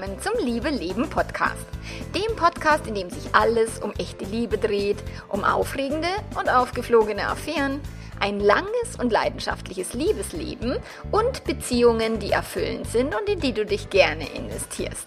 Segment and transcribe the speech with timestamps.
[0.00, 1.66] willkommen zum Liebe Leben Podcast.
[2.14, 4.96] Dem Podcast, in dem sich alles um echte Liebe dreht,
[5.28, 6.08] um aufregende
[6.38, 7.80] und aufgeflogene Affären,
[8.18, 10.78] ein langes und leidenschaftliches Liebesleben
[11.10, 15.06] und Beziehungen, die erfüllend sind und in die du dich gerne investierst.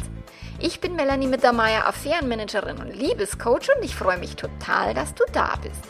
[0.60, 5.56] Ich bin Melanie Mittermeier, Affärenmanagerin und Liebescoach und ich freue mich total, dass du da
[5.62, 5.84] bist.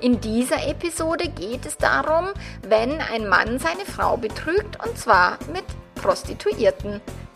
[0.00, 2.28] In dieser Episode geht es darum,
[2.66, 5.64] wenn ein Mann seine Frau betrügt und zwar mit
[5.96, 7.02] Prostituierten.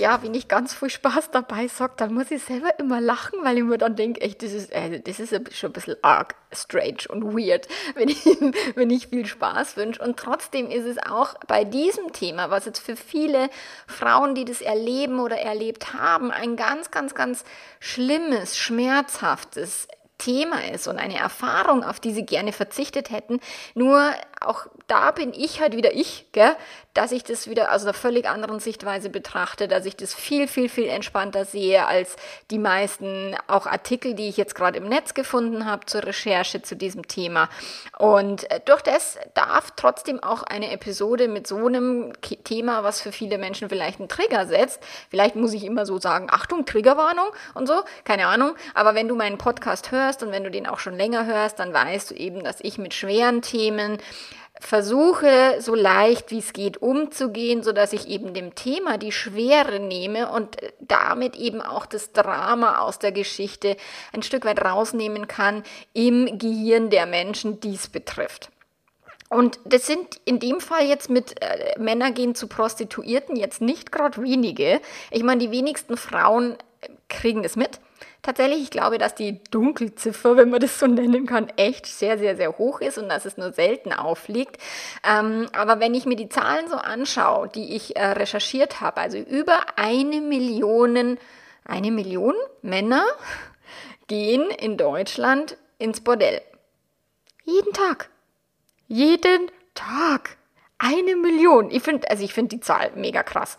[0.00, 3.58] Ja, wenn ich ganz viel Spaß dabei sage, dann muss ich selber immer lachen, weil
[3.58, 7.06] ich mir dann denke, echt, das ist, äh, das ist schon ein bisschen arg strange
[7.08, 8.24] und weird, wenn ich,
[8.74, 10.02] wenn ich viel Spaß wünsche.
[10.02, 13.50] Und trotzdem ist es auch bei diesem Thema, was jetzt für viele
[13.86, 17.44] Frauen, die das erleben oder erlebt haben, ein ganz, ganz, ganz
[17.78, 19.86] schlimmes, schmerzhaftes
[20.20, 23.40] Thema ist und eine Erfahrung, auf die sie gerne verzichtet hätten.
[23.74, 26.56] Nur auch da bin ich halt wieder ich, gell?
[26.94, 30.68] dass ich das wieder aus einer völlig anderen Sichtweise betrachte, dass ich das viel, viel,
[30.68, 32.16] viel entspannter sehe als
[32.50, 36.74] die meisten auch Artikel, die ich jetzt gerade im Netz gefunden habe zur Recherche zu
[36.74, 37.48] diesem Thema.
[37.98, 43.12] Und äh, durch das darf trotzdem auch eine Episode mit so einem Thema, was für
[43.12, 47.68] viele Menschen vielleicht einen Trigger setzt, vielleicht muss ich immer so sagen, Achtung, Triggerwarnung und
[47.68, 50.96] so, keine Ahnung, aber wenn du meinen Podcast hörst und wenn du den auch schon
[50.96, 53.98] länger hörst, dann weißt du eben, dass ich mit schweren Themen
[54.60, 59.80] versuche so leicht wie es geht umzugehen, so dass ich eben dem Thema die Schwere
[59.80, 63.76] nehme und damit eben auch das Drama aus der Geschichte
[64.12, 65.62] ein Stück weit rausnehmen kann
[65.94, 68.50] im Gehirn der Menschen, die es betrifft.
[69.30, 73.92] Und das sind in dem Fall jetzt mit äh, Männer gehen zu Prostituierten jetzt nicht
[73.92, 74.80] gerade wenige.
[75.12, 76.56] Ich meine, die wenigsten Frauen
[77.08, 77.78] kriegen das mit.
[78.22, 82.36] Tatsächlich, ich glaube, dass die Dunkelziffer, wenn man das so nennen kann, echt sehr, sehr,
[82.36, 84.58] sehr hoch ist und dass es nur selten aufliegt.
[85.08, 89.16] Ähm, aber wenn ich mir die Zahlen so anschaue, die ich äh, recherchiert habe, also
[89.16, 91.18] über eine Million,
[91.64, 93.04] eine Million Männer
[94.06, 96.42] gehen in Deutschland ins Bordell.
[97.44, 98.10] Jeden Tag.
[98.86, 100.36] Jeden Tag.
[100.78, 101.70] Eine Million.
[101.70, 103.56] Ich finde, also ich finde die Zahl mega krass.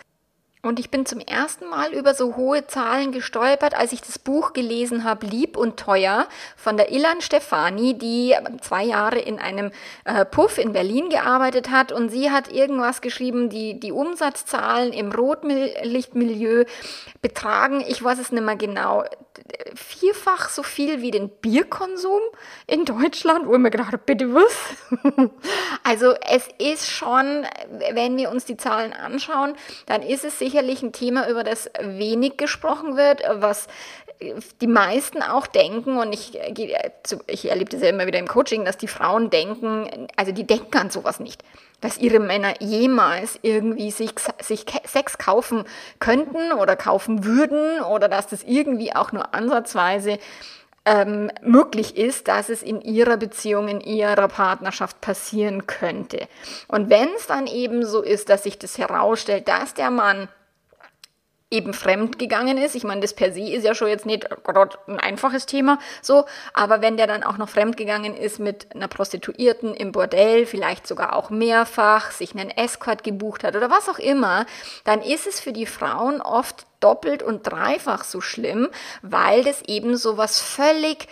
[0.63, 4.53] Und ich bin zum ersten Mal über so hohe Zahlen gestolpert, als ich das Buch
[4.53, 9.71] gelesen habe, Lieb und Teuer von der Ilan Stefani, die zwei Jahre in einem
[10.05, 11.91] äh, Puff in Berlin gearbeitet hat.
[11.91, 16.65] Und sie hat irgendwas geschrieben, die, die Umsatzzahlen im Rotlichtmilieu
[17.23, 19.03] betragen, ich weiß es nicht mehr genau,
[19.75, 22.21] vierfach so viel wie den Bierkonsum
[22.67, 24.53] in Deutschland, wo ich mir gedacht habe, bitte was?
[25.83, 27.45] also es ist schon,
[27.93, 29.55] wenn wir uns die Zahlen anschauen,
[29.85, 33.67] dann ist es sicherlich ein Thema, über das wenig gesprochen wird, was
[34.59, 36.37] die meisten auch denken, und ich,
[37.27, 40.77] ich erlebe das ja immer wieder im Coaching, dass die Frauen denken, also die denken
[40.77, 41.43] an sowas nicht
[41.81, 45.65] dass ihre Männer jemals irgendwie sich, sich Sex kaufen
[45.99, 50.19] könnten oder kaufen würden oder dass das irgendwie auch nur ansatzweise
[50.85, 56.27] ähm, möglich ist, dass es in ihrer Beziehung, in ihrer Partnerschaft passieren könnte.
[56.67, 60.27] Und wenn es dann eben so ist, dass sich das herausstellt, dass der Mann
[61.51, 62.75] eben fremd gegangen ist.
[62.75, 64.27] Ich meine, das per se ist ja schon jetzt nicht
[64.87, 68.87] ein einfaches Thema, so, aber wenn der dann auch noch fremd gegangen ist mit einer
[68.87, 73.99] Prostituierten im Bordell, vielleicht sogar auch mehrfach, sich einen Escort gebucht hat oder was auch
[73.99, 74.45] immer,
[74.85, 78.69] dann ist es für die Frauen oft doppelt und dreifach so schlimm,
[79.01, 81.07] weil das eben so was völlig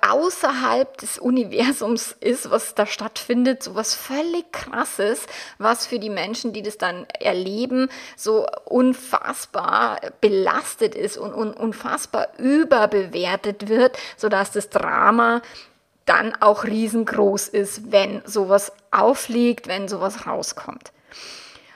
[0.00, 5.26] außerhalb des Universums ist, was da stattfindet, so was völlig krasses,
[5.58, 12.28] was für die Menschen, die das dann erleben, so unfassbar belastet ist und, und unfassbar
[12.38, 15.42] überbewertet wird, sodass das Drama
[16.06, 20.92] dann auch riesengroß ist, wenn sowas aufliegt, wenn sowas rauskommt.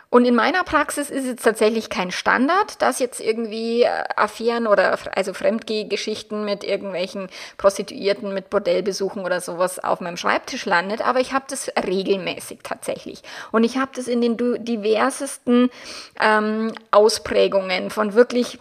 [0.08, 4.98] Und in meiner Praxis ist es tatsächlich kein Standard, dass jetzt irgendwie äh, Affären oder
[5.16, 11.32] also Fremdgehgeschichten mit irgendwelchen Prostituierten, mit Bordellbesuchen oder sowas auf meinem Schreibtisch landet, aber ich
[11.32, 13.22] habe das regelmäßig tatsächlich.
[13.50, 15.70] Und ich habe das in den diversesten
[16.20, 18.60] ähm, Ausprägungen von wirklich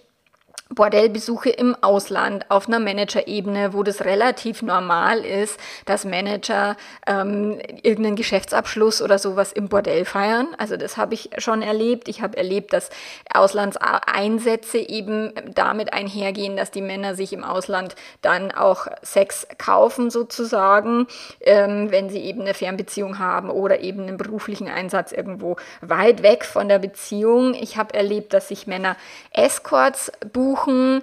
[0.74, 6.76] Bordellbesuche im Ausland auf einer Managerebene, wo das relativ normal ist, dass Manager
[7.06, 10.48] ähm, irgendeinen Geschäftsabschluss oder sowas im Bordell feiern.
[10.58, 12.08] Also das habe ich schon erlebt.
[12.08, 12.90] Ich habe erlebt, dass
[13.32, 21.06] Auslandseinsätze eben damit einhergehen, dass die Männer sich im Ausland dann auch Sex kaufen sozusagen,
[21.42, 26.44] ähm, wenn sie eben eine Fernbeziehung haben oder eben einen beruflichen Einsatz irgendwo weit weg
[26.44, 27.54] von der Beziehung.
[27.54, 28.98] Ich habe erlebt, dass sich Männer
[29.32, 31.02] Escorts buchen besuchen,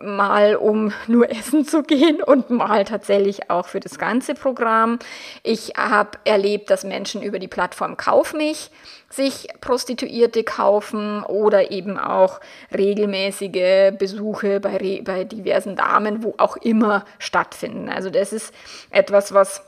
[0.00, 4.98] mal um nur essen zu gehen und mal tatsächlich auch für das ganze Programm.
[5.42, 8.70] Ich habe erlebt, dass Menschen über die Plattform Kauf mich
[9.10, 12.40] sich Prostituierte kaufen oder eben auch
[12.76, 17.88] regelmäßige Besuche bei, bei diversen Damen, wo auch immer stattfinden.
[17.88, 18.52] Also das ist
[18.90, 19.62] etwas, was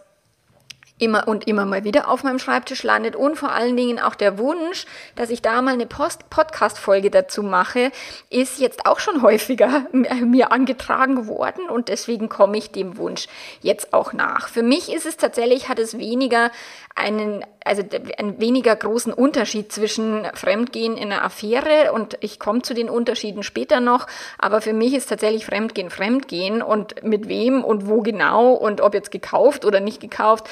[0.99, 4.39] immer und immer mal wieder auf meinem Schreibtisch landet und vor allen Dingen auch der
[4.39, 7.93] Wunsch, dass ich da mal eine Podcast-Folge dazu mache,
[8.31, 13.27] ist jetzt auch schon häufiger mir angetragen worden und deswegen komme ich dem Wunsch
[13.61, 14.49] jetzt auch nach.
[14.49, 16.51] Für mich ist es tatsächlich, hat es weniger
[16.95, 17.83] einen, also
[18.17, 23.43] einen weniger großen Unterschied zwischen Fremdgehen in einer Affäre und ich komme zu den Unterschieden
[23.43, 24.07] später noch,
[24.39, 28.95] aber für mich ist tatsächlich Fremdgehen Fremdgehen und mit wem und wo genau und ob
[28.95, 30.49] jetzt gekauft oder nicht gekauft,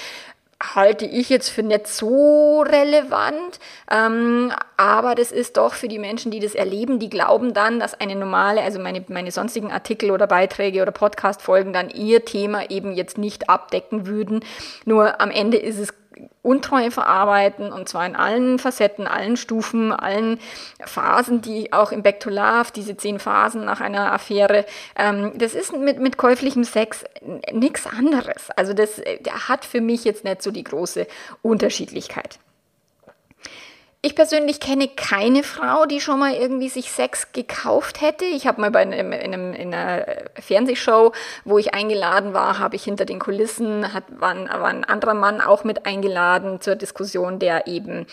[0.74, 3.58] halte ich jetzt für nicht so relevant,
[3.90, 7.98] ähm, aber das ist doch für die Menschen, die das erleben, die glauben dann, dass
[8.00, 12.92] eine normale, also meine, meine sonstigen Artikel oder Beiträge oder Podcast-Folgen dann ihr Thema eben
[12.92, 14.44] jetzt nicht abdecken würden.
[14.84, 15.92] Nur am Ende ist es
[16.44, 20.38] Untreue verarbeiten und zwar in allen Facetten, allen Stufen, allen
[20.84, 25.54] Phasen, die auch im Back to Love, diese zehn Phasen nach einer Affäre, ähm, das
[25.54, 27.04] ist mit, mit käuflichem Sex
[27.52, 28.50] nichts anderes.
[28.56, 31.06] Also das der hat für mich jetzt nicht so die große
[31.42, 32.38] Unterschiedlichkeit.
[34.06, 38.26] Ich persönlich kenne keine Frau, die schon mal irgendwie sich Sex gekauft hätte.
[38.26, 40.04] Ich habe mal bei einem, in, einem, in einer
[40.38, 41.12] Fernsehshow,
[41.46, 45.14] wo ich eingeladen war, habe ich hinter den Kulissen, hat, war, ein, war ein anderer
[45.14, 48.04] Mann auch mit eingeladen zur Diskussion, der eben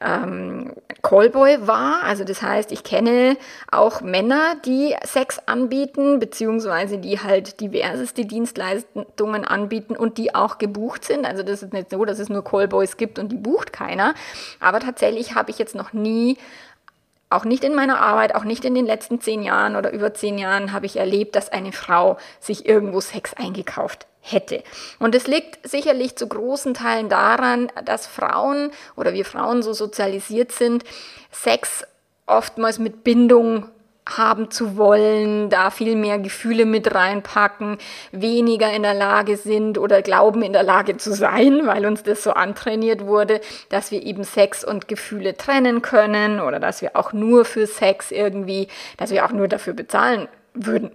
[0.00, 2.04] ähm, Callboy war.
[2.04, 3.36] Also das heißt, ich kenne
[3.72, 11.04] auch Männer, die Sex anbieten, beziehungsweise die halt diverseste Dienstleistungen anbieten und die auch gebucht
[11.04, 11.26] sind.
[11.26, 14.14] Also das ist nicht so, dass es nur Callboys gibt und die bucht keiner.
[14.60, 16.36] Aber tatsächlich habe ich jetzt noch nie,
[17.30, 20.36] auch nicht in meiner Arbeit, auch nicht in den letzten zehn Jahren oder über zehn
[20.36, 24.62] Jahren, habe ich erlebt, dass eine Frau sich irgendwo Sex eingekauft hätte.
[24.98, 30.52] Und es liegt sicherlich zu großen Teilen daran, dass Frauen oder wir Frauen so sozialisiert
[30.52, 30.84] sind,
[31.32, 31.84] Sex
[32.26, 33.68] oftmals mit Bindung
[34.08, 37.78] haben zu wollen, da viel mehr Gefühle mit reinpacken,
[38.12, 42.22] weniger in der Lage sind oder glauben in der Lage zu sein, weil uns das
[42.22, 47.12] so antrainiert wurde, dass wir eben Sex und Gefühle trennen können oder dass wir auch
[47.12, 50.90] nur für Sex irgendwie, dass wir auch nur dafür bezahlen würden.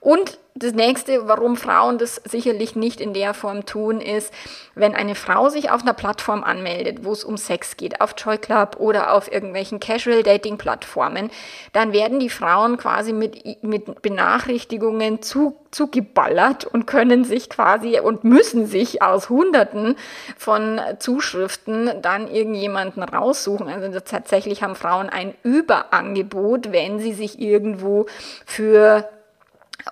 [0.00, 4.32] Und das nächste, warum Frauen das sicherlich nicht in der Form tun, ist,
[4.74, 8.38] wenn eine Frau sich auf einer Plattform anmeldet, wo es um Sex geht, auf Joy
[8.38, 11.30] Club oder auf irgendwelchen Casual Dating Plattformen,
[11.72, 18.24] dann werden die Frauen quasi mit, mit Benachrichtigungen zu, zugeballert und können sich quasi und
[18.24, 19.96] müssen sich aus Hunderten
[20.36, 23.68] von Zuschriften dann irgendjemanden raussuchen.
[23.68, 28.06] Also tatsächlich haben Frauen ein Überangebot, wenn sie sich irgendwo
[28.46, 29.08] für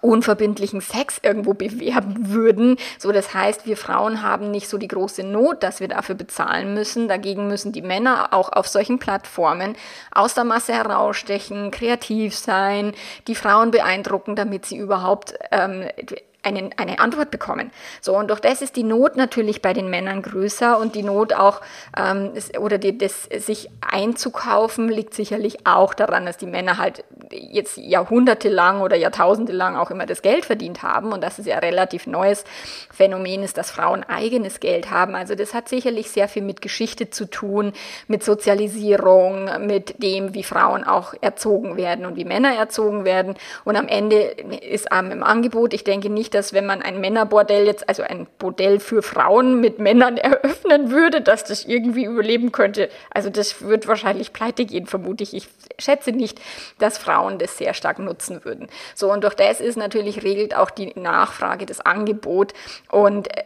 [0.01, 2.77] unverbindlichen Sex irgendwo bewerben würden.
[2.99, 6.75] So, das heißt, wir Frauen haben nicht so die große Not, dass wir dafür bezahlen
[6.75, 7.09] müssen.
[7.09, 9.77] Dagegen müssen die Männer auch auf solchen Plattformen
[10.11, 12.93] aus der Masse herausstechen, kreativ sein,
[13.27, 15.85] die Frauen beeindrucken, damit sie überhaupt ähm,
[16.47, 17.71] einen, eine Antwort bekommen.
[18.01, 21.33] So, und durch das ist die Not natürlich bei den Männern größer und die Not
[21.33, 21.61] auch,
[21.97, 27.77] ähm, oder die, das sich einzukaufen, liegt sicherlich auch daran, dass die Männer halt jetzt
[27.77, 32.45] jahrhundertelang oder jahrtausendelang auch immer das Geld verdient haben und dass es ja relativ neues
[32.93, 35.15] Phänomen ist, dass Frauen eigenes Geld haben.
[35.17, 37.73] Also das hat sicherlich sehr viel mit Geschichte zu tun,
[38.07, 43.35] mit Sozialisierung, mit dem, wie Frauen auch erzogen werden und wie Männer erzogen werden.
[43.65, 47.67] Und am Ende ist ähm, im Angebot, ich denke nicht, dass wenn man ein Männerbordell
[47.67, 52.91] jetzt, also ein Bordell für Frauen mit Männern eröffnen würde, dass das irgendwie überleben könnte.
[53.11, 55.35] Also das wird wahrscheinlich pleite gehen, vermute ich.
[55.35, 56.41] Ich schätze nicht,
[56.79, 58.69] dass Frauen das sehr stark nutzen würden.
[58.95, 62.53] So, und durch das ist natürlich regelt auch die Nachfrage, das Angebot.
[62.91, 63.45] Und äh,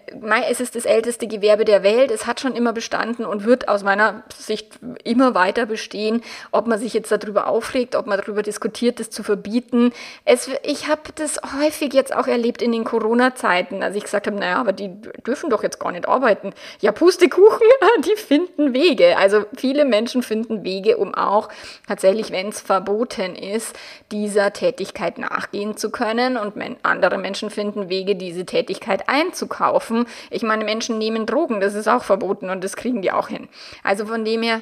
[0.49, 2.11] es ist das älteste Gewerbe der Welt.
[2.11, 6.23] Es hat schon immer bestanden und wird aus meiner Sicht immer weiter bestehen.
[6.51, 9.93] Ob man sich jetzt darüber aufregt, ob man darüber diskutiert, das zu verbieten.
[10.25, 14.37] Es, ich habe das häufig jetzt auch erlebt in den Corona-Zeiten, als ich gesagt habe,
[14.37, 14.91] naja, aber die
[15.27, 16.53] dürfen doch jetzt gar nicht arbeiten.
[16.81, 17.67] Ja, Pustekuchen,
[18.05, 19.17] die finden Wege.
[19.17, 21.49] Also viele Menschen finden Wege, um auch
[21.87, 23.75] tatsächlich, wenn es verboten ist,
[24.13, 26.37] dieser Tätigkeit nachgehen zu können.
[26.37, 30.07] Und andere Menschen finden Wege, diese Tätigkeit einzukaufen.
[30.31, 33.49] Ich meine, Menschen nehmen Drogen, das ist auch verboten und das kriegen die auch hin.
[33.83, 34.61] Also von dem her,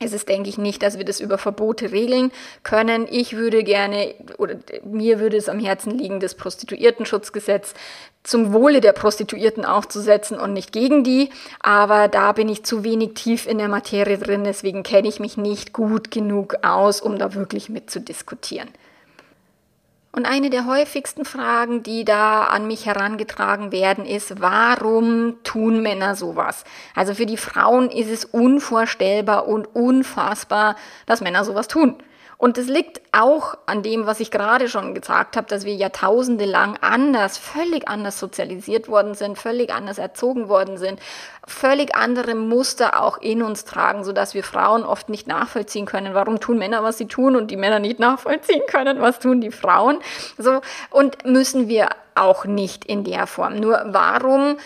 [0.00, 2.30] es ist, denke ich, nicht, dass wir das über Verbote regeln
[2.62, 3.06] können.
[3.10, 7.74] Ich würde gerne, oder mir würde es am Herzen liegen, das Prostituiertenschutzgesetz
[8.22, 11.30] zum Wohle der Prostituierten aufzusetzen und nicht gegen die.
[11.60, 15.36] Aber da bin ich zu wenig tief in der Materie drin, deswegen kenne ich mich
[15.36, 18.68] nicht gut genug aus, um da wirklich mit zu diskutieren.
[20.18, 26.16] Und eine der häufigsten Fragen, die da an mich herangetragen werden, ist, warum tun Männer
[26.16, 26.64] sowas?
[26.96, 30.74] Also für die Frauen ist es unvorstellbar und unfassbar,
[31.06, 32.02] dass Männer sowas tun.
[32.38, 36.44] Und es liegt auch an dem, was ich gerade schon gesagt habe, dass wir Jahrtausende
[36.44, 41.00] lang anders, völlig anders sozialisiert worden sind, völlig anders erzogen worden sind,
[41.44, 46.38] völlig andere Muster auch in uns tragen, sodass wir Frauen oft nicht nachvollziehen können, warum
[46.38, 49.98] tun Männer, was sie tun und die Männer nicht nachvollziehen können, was tun die Frauen.
[50.38, 53.58] So, und müssen wir auch nicht in der Form.
[53.58, 54.58] Nur warum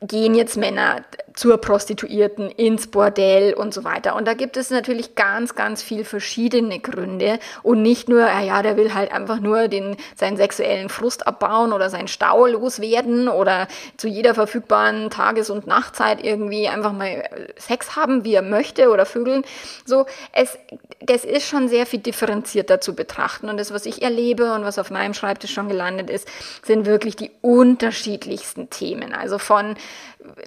[0.00, 1.02] gehen jetzt Männer
[1.38, 4.16] zur Prostituierten, ins Bordell und so weiter.
[4.16, 8.76] Und da gibt es natürlich ganz, ganz viel verschiedene Gründe und nicht nur, ja, der
[8.76, 14.08] will halt einfach nur den, seinen sexuellen Frust abbauen oder seinen Stau loswerden oder zu
[14.08, 17.22] jeder verfügbaren Tages- und Nachtzeit irgendwie einfach mal
[17.56, 19.44] Sex haben, wie er möchte oder Vögeln.
[19.84, 20.58] So, es,
[21.00, 23.48] das ist schon sehr viel differenzierter zu betrachten.
[23.48, 26.26] Und das, was ich erlebe und was auf meinem Schreibtisch schon gelandet ist,
[26.64, 29.14] sind wirklich die unterschiedlichsten Themen.
[29.14, 29.76] Also von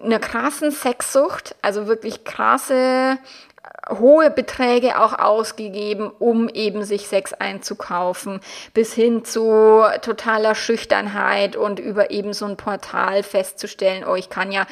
[0.03, 3.17] einer krassen Sexsucht, also wirklich krasse
[3.89, 8.39] hohe Beträge auch ausgegeben, um eben sich Sex einzukaufen,
[8.73, 14.51] bis hin zu totaler Schüchternheit und über eben so ein Portal festzustellen, oh, ich kann
[14.51, 14.65] ja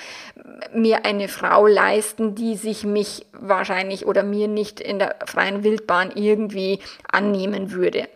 [0.74, 6.12] mir eine Frau leisten, die sich mich wahrscheinlich oder mir nicht in der freien Wildbahn
[6.16, 6.80] irgendwie
[7.12, 8.08] annehmen würde.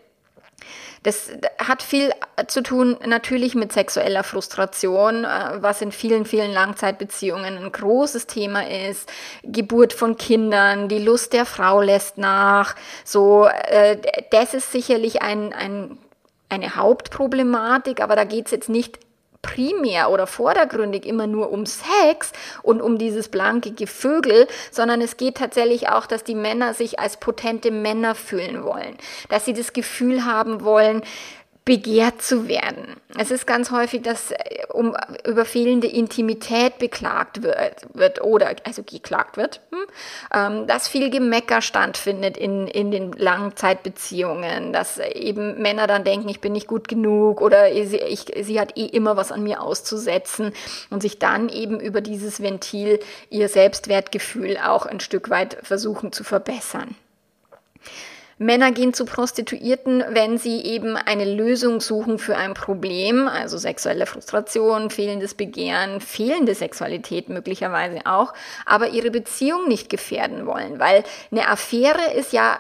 [1.04, 2.12] Das hat viel
[2.48, 8.68] zu tun natürlich mit sexueller Frustration, äh, was in vielen, vielen Langzeitbeziehungen ein großes Thema
[8.68, 9.12] ist.
[9.44, 12.76] Geburt von Kindern, die Lust der Frau lässt nach.
[13.04, 13.98] So, äh,
[14.32, 15.98] das ist sicherlich ein, ein
[16.54, 19.00] eine Hauptproblematik, aber da geht es jetzt nicht
[19.44, 22.32] primär oder vordergründig immer nur um Sex
[22.64, 27.18] und um dieses blanke Gevögel, sondern es geht tatsächlich auch, dass die Männer sich als
[27.18, 28.98] potente Männer fühlen wollen,
[29.30, 31.04] dass sie das Gefühl haben wollen,
[31.66, 32.98] begehrt zu werden.
[33.18, 38.84] Es ist ganz häufig, dass äh, um über fehlende Intimität beklagt wird, wird oder also
[38.84, 39.86] geklagt wird, hm?
[40.34, 46.42] ähm, dass viel Gemecker stattfindet in, in den Langzeitbeziehungen, dass eben Männer dann denken, ich
[46.42, 50.52] bin nicht gut genug oder sie, ich, sie hat eh immer was an mir auszusetzen
[50.90, 56.26] und sich dann eben über dieses Ventil ihr Selbstwertgefühl auch ein Stück weit versuchen zu
[56.26, 56.96] verbessern.
[58.38, 64.06] Männer gehen zu Prostituierten, wenn sie eben eine Lösung suchen für ein Problem, also sexuelle
[64.06, 68.34] Frustration, fehlendes Begehren, fehlende Sexualität möglicherweise auch,
[68.66, 72.60] aber ihre Beziehung nicht gefährden wollen, weil eine Affäre ist ja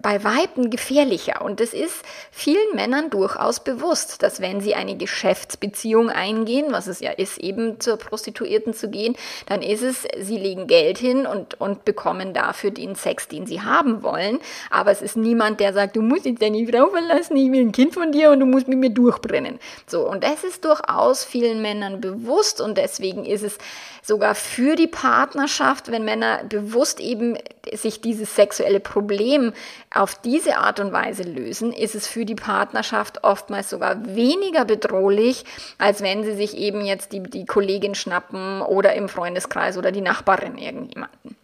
[0.00, 1.42] bei Weitem gefährlicher.
[1.42, 7.00] Und es ist vielen Männern durchaus bewusst, dass wenn sie eine Geschäftsbeziehung eingehen, was es
[7.00, 9.16] ja ist, eben zur Prostituierten zu gehen,
[9.46, 13.62] dann ist es, sie legen Geld hin und, und bekommen dafür den Sex, den sie
[13.62, 14.40] haben wollen,
[14.70, 17.72] aber es ist niemand, der sagt, du musst jetzt deine Frau verlassen, ich will ein
[17.72, 19.58] Kind von dir und du musst mit mir durchbrennen.
[19.86, 23.58] So, und das ist durchaus vielen Männern bewusst und deswegen ist es
[24.02, 27.38] sogar für die Partnerschaft, wenn Männer bewusst eben
[27.72, 29.52] sich dieses sexuelle Problem
[29.94, 35.44] auf diese Art und Weise lösen, ist es für die Partnerschaft oftmals sogar weniger bedrohlich,
[35.78, 40.00] als wenn sie sich eben jetzt die, die Kollegin schnappen oder im Freundeskreis oder die
[40.00, 41.36] Nachbarin irgendjemanden.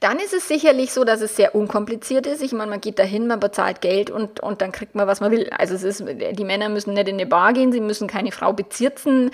[0.00, 2.42] Dann ist es sicherlich so, dass es sehr unkompliziert ist.
[2.42, 5.30] Ich meine, man geht dahin, man bezahlt Geld und, und dann kriegt man, was man
[5.30, 5.48] will.
[5.50, 8.52] Also es ist, die Männer müssen nicht in eine Bar gehen, sie müssen keine Frau
[8.52, 9.30] bezirzen,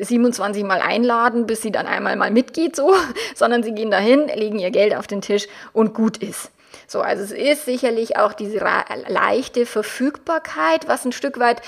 [0.00, 2.94] 27 äh, Mal einladen, bis sie dann einmal mal mitgeht, so,
[3.34, 6.50] sondern sie gehen dahin, legen ihr Geld auf den Tisch und gut ist.
[6.86, 8.58] So, also es ist sicherlich auch diese
[9.06, 11.62] leichte Verfügbarkeit, was ein Stück weit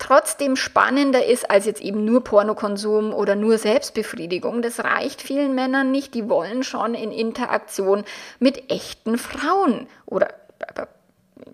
[0.00, 4.62] trotzdem spannender ist als jetzt eben nur Pornokonsum oder nur Selbstbefriedigung.
[4.62, 6.14] Das reicht vielen Männern nicht.
[6.14, 8.04] Die wollen schon in Interaktion
[8.40, 10.28] mit echten Frauen oder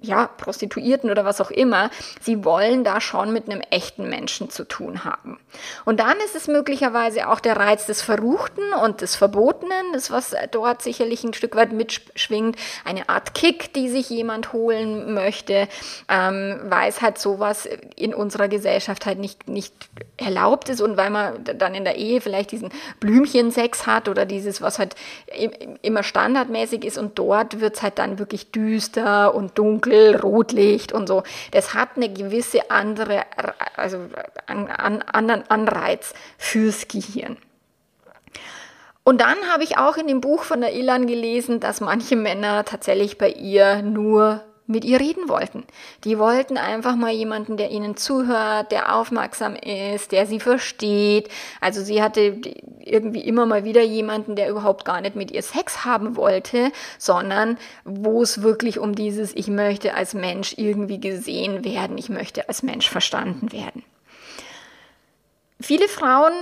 [0.02, 4.64] ja, Prostituierten oder was auch immer, sie wollen da schon mit einem echten Menschen zu
[4.64, 5.38] tun haben.
[5.84, 10.34] Und dann ist es möglicherweise auch der Reiz des Verruchten und des Verbotenen, das was
[10.50, 15.68] dort sicherlich ein Stück weit mitschwingt, eine Art Kick, die sich jemand holen möchte,
[16.08, 19.74] ähm, weil es halt sowas in unserer Gesellschaft halt nicht, nicht
[20.16, 24.62] erlaubt ist und weil man dann in der Ehe vielleicht diesen Blümchensex hat oder dieses,
[24.62, 24.94] was halt
[25.82, 30.92] immer standardmäßig ist und dort wird es halt dann wirklich düster und dunkel dunkel, Rotlicht
[30.92, 31.22] und so.
[31.52, 33.22] Das hat eine gewisse andere,
[33.76, 33.98] also
[34.46, 37.36] einen anderen Anreiz fürs Gehirn.
[39.04, 42.64] Und dann habe ich auch in dem Buch von der Ilan gelesen, dass manche Männer
[42.64, 45.64] tatsächlich bei ihr nur mit ihr reden wollten.
[46.04, 51.28] Die wollten einfach mal jemanden, der ihnen zuhört, der aufmerksam ist, der sie versteht.
[51.60, 52.40] Also sie hatte
[52.80, 57.58] irgendwie immer mal wieder jemanden, der überhaupt gar nicht mit ihr Sex haben wollte, sondern
[57.84, 62.62] wo es wirklich um dieses Ich möchte als Mensch irgendwie gesehen werden, ich möchte als
[62.62, 63.84] Mensch verstanden werden.
[65.60, 66.32] Viele Frauen,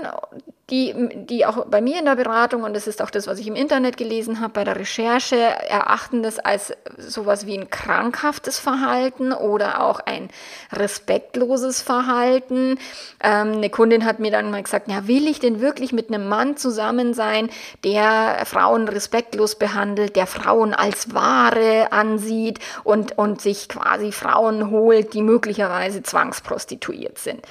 [0.71, 3.47] die, die auch bei mir in der Beratung, und das ist auch das, was ich
[3.47, 9.33] im Internet gelesen habe, bei der Recherche, erachten das als sowas wie ein krankhaftes Verhalten
[9.33, 10.30] oder auch ein
[10.73, 12.78] respektloses Verhalten.
[13.23, 16.28] Ähm, eine Kundin hat mir dann mal gesagt, ja, will ich denn wirklich mit einem
[16.28, 17.50] Mann zusammen sein,
[17.85, 25.12] der Frauen respektlos behandelt, der Frauen als Ware ansieht und, und sich quasi Frauen holt,
[25.12, 27.42] die möglicherweise zwangsprostituiert sind.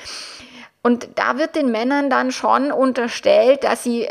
[0.83, 4.07] Und da wird den Männern dann schon unterstellt, dass sie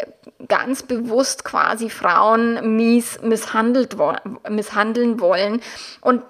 [0.48, 3.96] ganz bewusst quasi Frauen mies misshandelt,
[4.48, 5.60] misshandeln wollen.
[6.00, 6.22] Und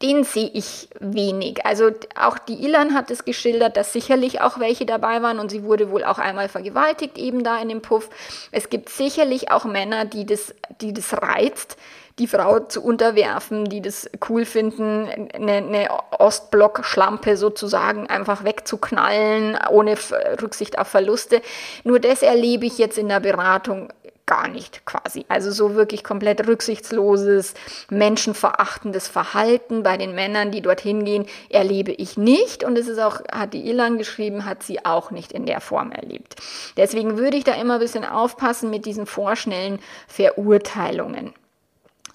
[0.00, 1.64] den sehe ich wenig.
[1.64, 5.64] Also auch die Ilan hat es geschildert, dass sicherlich auch welche dabei waren und sie
[5.64, 8.10] wurde wohl auch einmal vergewaltigt eben da in dem Puff.
[8.52, 11.76] Es gibt sicherlich auch Männer, die das, die das reizt,
[12.18, 19.96] die Frau zu unterwerfen, die das cool finden, eine, eine Ostblock-Schlampe sozusagen einfach wegzuknallen, ohne
[20.40, 21.42] Rücksicht auf Verluste.
[21.82, 23.88] Nur das erlebe ich jetzt in der Beratung
[24.26, 25.26] gar nicht quasi.
[25.28, 27.54] Also so wirklich komplett rücksichtsloses,
[27.90, 32.64] menschenverachtendes Verhalten bei den Männern, die dorthin gehen, erlebe ich nicht.
[32.64, 35.92] Und es ist auch, hat die Ilan geschrieben, hat sie auch nicht in der Form
[35.92, 36.36] erlebt.
[36.76, 39.78] Deswegen würde ich da immer ein bisschen aufpassen mit diesen vorschnellen
[40.08, 41.34] Verurteilungen.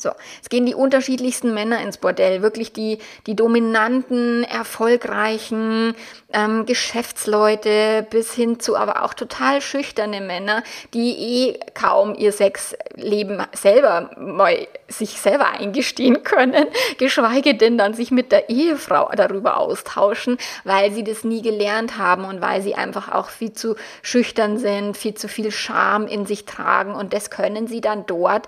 [0.02, 5.94] So, es gehen die unterschiedlichsten Männer ins Bordell, wirklich die, die dominanten, erfolgreichen
[6.32, 10.64] ähm, Geschäftsleute bis hin zu aber auch total schüchterne Männer,
[10.94, 18.10] die eh kaum ihr Sexleben selber mal sich selber eingestehen können, geschweige denn dann sich
[18.10, 23.12] mit der Ehefrau darüber austauschen, weil sie das nie gelernt haben und weil sie einfach
[23.12, 26.94] auch viel zu schüchtern sind, viel zu viel Scham in sich tragen.
[26.96, 28.48] Und das können sie dann dort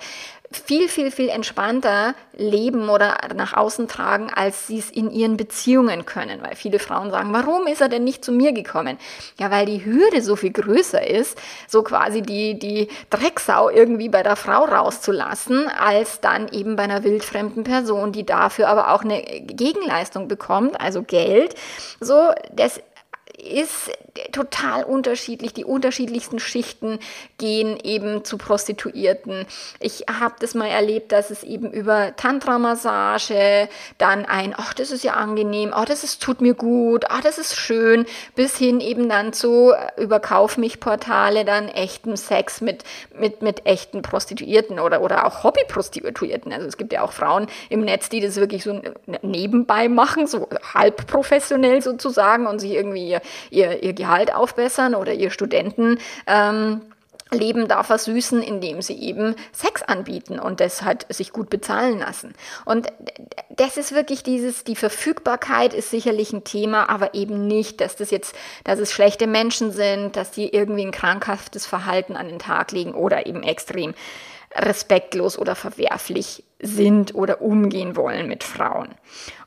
[0.52, 6.06] viel, viel, viel entspannter leben oder nach außen tragen, als sie es in ihren Beziehungen
[6.06, 6.42] können.
[6.42, 8.98] Weil viele Frauen sagen, warum ist er denn nicht zu mir gekommen?
[9.40, 11.38] Ja, weil die Hürde so viel größer ist,
[11.68, 17.04] so quasi die, die Drecksau irgendwie bei der Frau rauszulassen, als dann eben bei einer
[17.04, 21.56] wildfremden Person, die dafür aber auch eine Gegenleistung bekommt, also Geld.
[22.00, 22.82] So, das
[23.38, 23.92] ist
[24.32, 25.54] total unterschiedlich.
[25.54, 27.00] Die unterschiedlichsten Schichten
[27.38, 29.46] gehen eben zu Prostituierten.
[29.80, 35.04] Ich habe das mal erlebt, dass es eben über Tantra-Massage, dann ein, ach, das ist
[35.04, 39.10] ja angenehm, ach, das ist, tut mir gut, ach, das ist schön, bis hin eben
[39.10, 42.84] dann zu äh, über Kauf mich Portale dann echten Sex mit,
[43.18, 46.54] mit, mit echten Prostituierten oder, oder auch Hobby-Prostituierten.
[46.54, 48.82] Also es gibt ja auch Frauen im Netz, die das wirklich so
[49.22, 53.18] nebenbei machen, so halb professionell sozusagen und sich irgendwie
[53.50, 55.98] ihr, ihr, Gehalt aufbessern oder ihr Studenten.
[56.28, 56.82] Ähm,
[57.34, 62.34] Leben da versüßen, indem sie eben Sex anbieten und das halt sich gut bezahlen lassen.
[62.66, 62.92] Und
[63.50, 68.12] das ist wirklich dieses, die Verfügbarkeit ist sicherlich ein Thema, aber eben nicht, dass das
[68.12, 72.74] jetzt, dass es schlechte Menschen sind, dass die irgendwie ein krankhaftes Verhalten an den Tag
[72.74, 73.94] legen oder eben extrem
[74.54, 78.90] respektlos oder verwerflich sind oder umgehen wollen mit Frauen.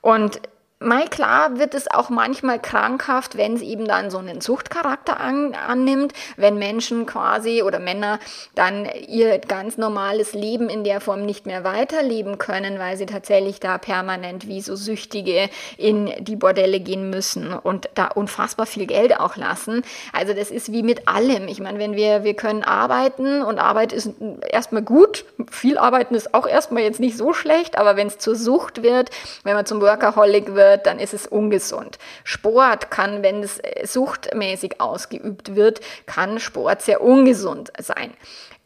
[0.01, 0.41] Und
[0.81, 5.55] Mal klar wird es auch manchmal krankhaft, wenn es eben dann so einen Suchtcharakter an,
[5.55, 8.19] annimmt, wenn Menschen quasi oder Männer
[8.57, 13.61] dann ihr ganz normales Leben in der Form nicht mehr weiterleben können, weil sie tatsächlich
[13.61, 19.19] da permanent wie so Süchtige in die Bordelle gehen müssen und da unfassbar viel Geld
[19.19, 19.83] auch lassen.
[20.13, 21.47] Also das ist wie mit allem.
[21.47, 24.11] Ich meine, wenn wir, wir können arbeiten und Arbeit ist
[24.51, 28.35] erstmal gut, viel arbeiten ist auch erstmal jetzt nicht so schlecht, aber wenn es zur
[28.35, 29.11] Sucht wird,
[29.45, 31.99] wenn man zum Workaholic wird, wird, dann ist es ungesund.
[32.25, 38.13] Sport kann, wenn es suchtmäßig ausgeübt wird, kann Sport sehr ungesund sein.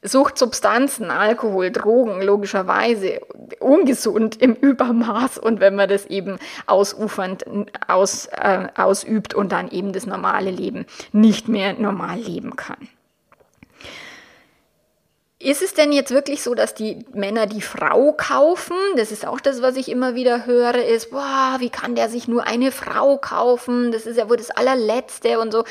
[0.01, 3.21] Suchtsubstanzen, Alkohol, Drogen, logischerweise
[3.59, 7.45] ungesund im Übermaß und wenn man das eben ausufernd
[7.89, 12.89] aus, äh, ausübt und dann eben das normale Leben nicht mehr normal leben kann.
[15.41, 18.75] Ist es denn jetzt wirklich so, dass die Männer die Frau kaufen?
[18.97, 22.27] Das ist auch das, was ich immer wieder höre, ist, boah, wie kann der sich
[22.27, 23.93] nur eine Frau kaufen?
[23.93, 25.63] Das ist ja wohl das allerletzte und so.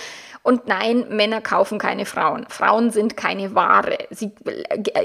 [0.47, 2.45] Und nein, Männer kaufen keine Frauen.
[2.47, 3.97] Frauen sind keine Ware.
[4.11, 4.31] Sie,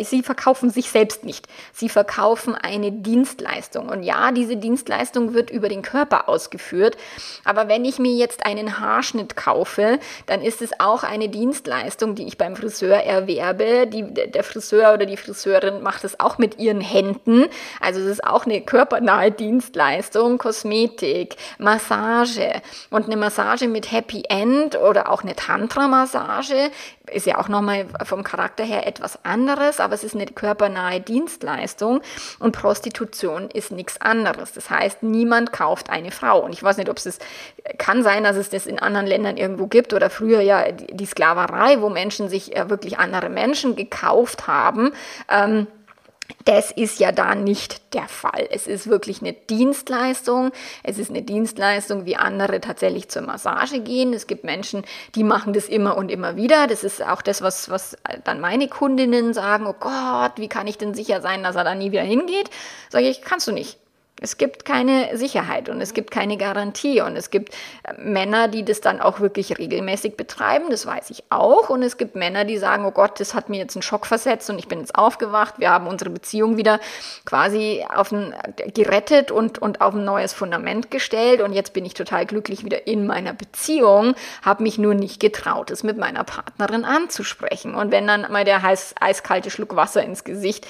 [0.05, 1.49] sie verkaufen sich selbst nicht.
[1.73, 3.89] Sie verkaufen eine Dienstleistung.
[3.89, 6.97] Und ja, diese Dienstleistung wird über den Körper ausgeführt.
[7.43, 12.29] Aber wenn ich mir jetzt einen Haarschnitt kaufe, dann ist es auch eine Dienstleistung, die
[12.29, 13.89] ich beim Friseur erwerbe.
[13.89, 17.47] Die, der Friseur oder die Friseurin macht es auch mit ihren Händen.
[17.81, 24.77] Also es ist auch eine körpernahe Dienstleistung, Kosmetik, Massage und eine Massage mit Happy End
[24.77, 26.71] oder auch eine Tantra-Massage
[27.13, 32.01] ist ja auch nochmal vom Charakter her etwas anderes, aber es ist eine körpernahe Dienstleistung
[32.39, 34.53] und Prostitution ist nichts anderes.
[34.53, 36.41] Das heißt, niemand kauft eine Frau.
[36.41, 37.19] Und ich weiß nicht, ob es
[37.79, 41.81] kann sein, dass es das in anderen Ländern irgendwo gibt oder früher ja die Sklaverei,
[41.81, 44.93] wo Menschen sich äh, wirklich andere Menschen gekauft haben.
[45.29, 45.67] Ähm,
[46.45, 48.49] das ist ja da nicht der Fall.
[48.51, 50.53] Es ist wirklich eine Dienstleistung.
[50.83, 54.13] Es ist eine Dienstleistung, wie andere tatsächlich zur Massage gehen.
[54.13, 56.67] Es gibt Menschen, die machen das immer und immer wieder.
[56.67, 59.67] Das ist auch das, was, was dann meine Kundinnen sagen.
[59.67, 62.51] Oh Gott, wie kann ich denn sicher sein, dass er da nie wieder hingeht?
[62.89, 63.82] Sage ich, kannst du nicht.
[64.21, 68.65] Es gibt keine Sicherheit und es gibt keine Garantie und es gibt äh, Männer, die
[68.65, 71.71] das dann auch wirklich regelmäßig betreiben, das weiß ich auch.
[71.71, 74.49] Und es gibt Männer, die sagen, oh Gott, das hat mir jetzt einen Schock versetzt
[74.49, 76.79] und ich bin jetzt aufgewacht, wir haben unsere Beziehung wieder
[77.25, 78.33] quasi auf ein,
[78.75, 82.87] gerettet und, und auf ein neues Fundament gestellt und jetzt bin ich total glücklich wieder
[82.87, 87.75] in meiner Beziehung, habe mich nur nicht getraut, es mit meiner Partnerin anzusprechen.
[87.75, 90.67] Und wenn dann mal der heiß, eiskalte Schluck Wasser ins Gesicht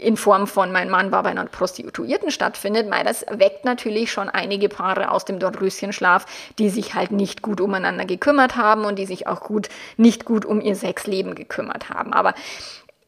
[0.00, 4.28] in Form von mein Mann war bei einer Prostituierten stattfindet, weil das weckt natürlich schon
[4.28, 6.26] einige Paare aus dem Dornröschenschlaf,
[6.58, 10.44] die sich halt nicht gut umeinander gekümmert haben und die sich auch gut, nicht gut
[10.44, 12.12] um ihr Sexleben gekümmert haben.
[12.12, 12.34] Aber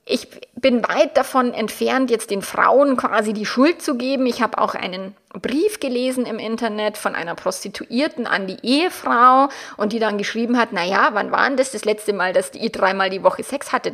[0.07, 4.27] ich bin weit davon entfernt, jetzt den Frauen quasi die Schuld zu geben.
[4.27, 9.93] Ich habe auch einen Brief gelesen im Internet von einer Prostituierten an die Ehefrau und
[9.93, 13.11] die dann geschrieben hat, naja, wann war denn das das letzte Mal, dass die dreimal
[13.11, 13.93] die Woche Sex hatte?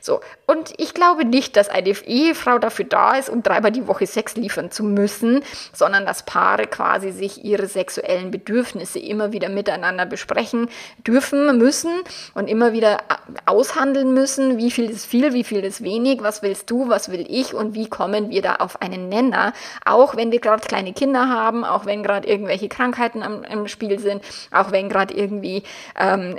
[0.00, 0.20] So.
[0.46, 4.36] Und ich glaube nicht, dass eine Ehefrau dafür da ist, um dreimal die Woche Sex
[4.36, 10.68] liefern zu müssen, sondern dass Paare quasi sich ihre sexuellen Bedürfnisse immer wieder miteinander besprechen
[11.06, 11.90] dürfen, müssen
[12.34, 12.98] und immer wieder
[13.44, 17.26] aushandeln müssen, wie viel ist viel, wie viel ist wenig, was willst du, was will
[17.28, 19.52] ich und wie kommen wir da auf einen Nenner,
[19.84, 23.68] auch wenn wir gerade gerade kleine Kinder haben, auch wenn gerade irgendwelche Krankheiten am, im
[23.68, 25.62] Spiel sind, auch wenn gerade irgendwie
[25.98, 26.36] ähm,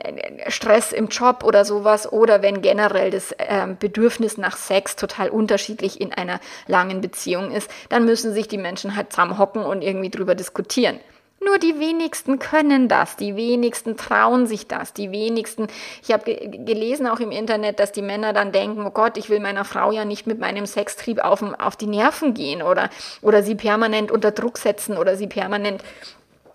[0.47, 6.01] Stress im Job oder sowas oder wenn generell das ähm, Bedürfnis nach Sex total unterschiedlich
[6.01, 10.35] in einer langen Beziehung ist, dann müssen sich die Menschen halt zusammenhocken und irgendwie drüber
[10.35, 10.99] diskutieren.
[11.45, 15.67] Nur die wenigsten können das, die wenigsten trauen sich das, die wenigsten.
[16.01, 19.29] Ich habe ge gelesen auch im Internet, dass die Männer dann denken, oh Gott, ich
[19.29, 22.89] will meiner Frau ja nicht mit meinem Sextrieb auf, auf die Nerven gehen oder,
[23.21, 25.83] oder sie permanent unter Druck setzen oder sie permanent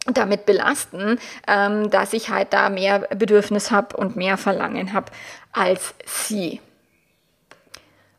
[0.07, 5.12] damit belasten, ähm, dass ich halt da mehr Bedürfnis habe und mehr Verlangen habe
[5.53, 6.61] als sie.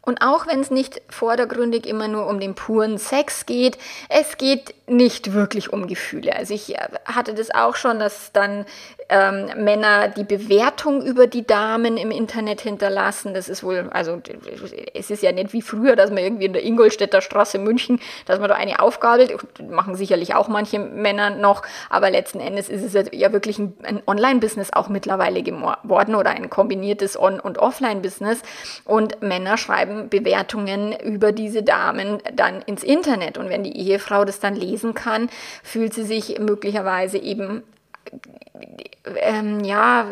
[0.10, 3.78] Und auch wenn es nicht vordergründig immer nur um den puren Sex geht,
[4.10, 6.36] es geht nicht wirklich um Gefühle.
[6.36, 8.66] Also ich äh, hatte das auch schon, dass dann
[9.10, 13.34] ähm, Männer die Bewertung über die Damen im Internet hinterlassen.
[13.34, 14.22] Das ist wohl, also
[14.94, 18.40] es ist ja nicht wie früher, dass man irgendwie in der Ingolstädter Straße München, dass
[18.40, 19.36] man da eine aufgabelt,
[19.70, 24.02] machen sicherlich auch manche Männer noch, aber letzten Endes ist es ja wirklich ein, ein
[24.06, 28.42] Online-Business auch mittlerweile geworden oder ein kombiniertes On- und Offline-Business
[28.86, 33.38] und Männer schreiben Bewertungen über diese Damen dann ins Internet.
[33.38, 35.30] Und wenn die Ehefrau das dann lesen kann,
[35.64, 37.64] fühlt sie sich möglicherweise eben
[39.22, 40.10] ähm, ja,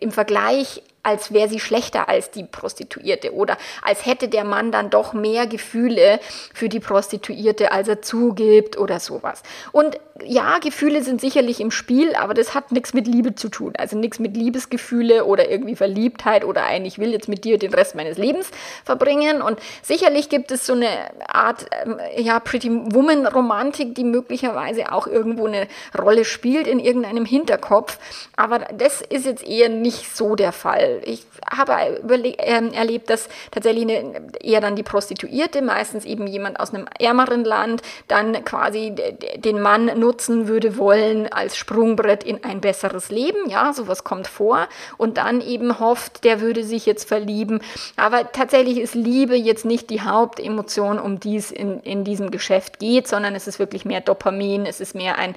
[0.00, 4.90] im Vergleich als wäre sie schlechter als die Prostituierte oder als hätte der Mann dann
[4.90, 6.20] doch mehr Gefühle
[6.54, 9.42] für die Prostituierte, als er zugibt oder sowas.
[9.72, 13.72] Und ja, Gefühle sind sicherlich im Spiel, aber das hat nichts mit Liebe zu tun.
[13.76, 17.74] Also nichts mit Liebesgefühle oder irgendwie Verliebtheit oder ein, ich will jetzt mit dir den
[17.74, 18.50] Rest meines Lebens
[18.84, 19.42] verbringen.
[19.42, 20.88] Und sicherlich gibt es so eine
[21.26, 25.66] Art, ähm, ja, Pretty Woman Romantik, die möglicherweise auch irgendwo eine
[25.98, 27.98] Rolle spielt in irgendeinem Hinterkopf.
[28.36, 30.91] Aber das ist jetzt eher nicht so der Fall.
[31.04, 36.74] Ich habe äh, erlebt, dass tatsächlich eine, eher dann die Prostituierte, meistens eben jemand aus
[36.74, 38.94] einem ärmeren Land, dann quasi
[39.36, 43.48] den Mann nutzen würde wollen als Sprungbrett in ein besseres Leben.
[43.48, 44.68] Ja, sowas kommt vor.
[44.96, 47.60] Und dann eben hofft, der würde sich jetzt verlieben.
[47.96, 52.78] Aber tatsächlich ist Liebe jetzt nicht die Hauptemotion, um die es in, in diesem Geschäft
[52.78, 55.34] geht, sondern es ist wirklich mehr Dopamin, es ist mehr ein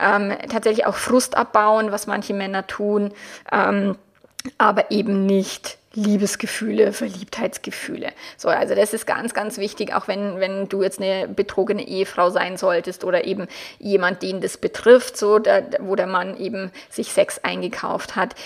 [0.00, 3.12] ähm, tatsächlich auch Frust abbauen, was manche Männer tun.
[3.52, 3.96] Ähm,
[4.58, 8.10] aber eben nicht Liebesgefühle, Verliebtheitsgefühle.
[8.36, 12.30] So, also das ist ganz, ganz wichtig, auch wenn, wenn du jetzt eine betrogene Ehefrau
[12.30, 13.48] sein solltest oder eben
[13.80, 18.36] jemand, den das betrifft, so, da, wo der Mann eben sich Sex eingekauft hat.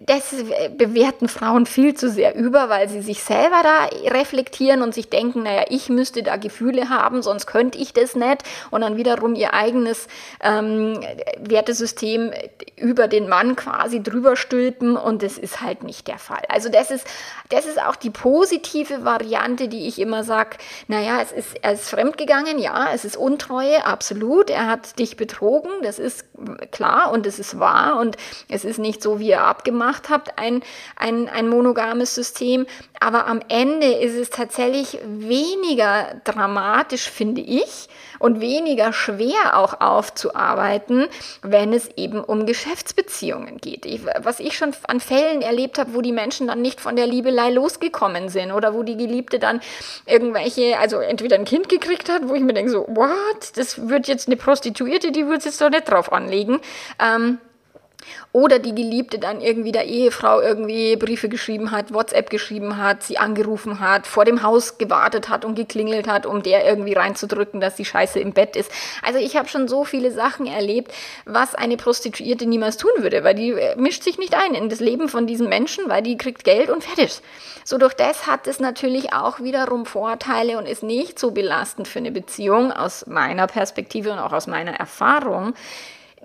[0.00, 0.34] Das
[0.78, 5.42] bewerten Frauen viel zu sehr über, weil sie sich selber da reflektieren und sich denken,
[5.42, 9.52] naja, ich müsste da Gefühle haben, sonst könnte ich das nicht und dann wiederum ihr
[9.52, 10.08] eigenes
[10.42, 11.00] ähm,
[11.38, 12.32] Wertesystem
[12.76, 16.42] über den Mann quasi drüber stülpen und das ist halt nicht der Fall.
[16.48, 17.06] Also das ist,
[17.48, 21.90] das ist auch die positive Variante, die ich immer sage, naja, es ist, er ist
[21.90, 26.24] fremdgegangen, ja, es ist Untreue, absolut, er hat dich betrogen, das ist
[26.70, 28.16] klar und es ist wahr und
[28.48, 30.62] es ist nicht so, wie ihr abgemacht habt, ein,
[30.94, 32.66] ein, ein monogames System,
[33.00, 41.08] aber am Ende ist es tatsächlich weniger dramatisch, finde ich, und weniger schwer auch aufzuarbeiten,
[41.42, 43.86] wenn es eben um Geschäftsbeziehungen geht.
[43.86, 47.06] Ich, was ich schon an Fällen erlebt habe, wo die Menschen dann nicht von der
[47.06, 49.60] Liebelei losgekommen sind oder wo die Geliebte dann
[50.06, 54.08] irgendwelche, also entweder ein Kind gekriegt hat, wo ich mir denke so, what, das wird
[54.08, 56.60] jetzt eine Prostituierte, die wird es jetzt doch nicht drauf anlegen.
[56.98, 57.38] Ähm,
[58.32, 63.18] oder die Geliebte dann irgendwie der Ehefrau irgendwie Briefe geschrieben hat, WhatsApp geschrieben hat, sie
[63.18, 67.76] angerufen hat, vor dem Haus gewartet hat und geklingelt hat, um der irgendwie reinzudrücken, dass
[67.76, 68.70] die Scheiße im Bett ist.
[69.02, 70.92] Also ich habe schon so viele Sachen erlebt,
[71.24, 74.80] was eine Prostituierte niemals tun würde, weil die äh, mischt sich nicht ein in das
[74.80, 77.20] Leben von diesen Menschen, weil die kriegt Geld und fertig.
[77.64, 81.98] So durch das hat es natürlich auch wiederum Vorteile und ist nicht so belastend für
[81.98, 85.54] eine Beziehung aus meiner Perspektive und auch aus meiner Erfahrung,